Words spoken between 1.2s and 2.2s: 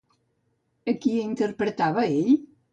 interpretava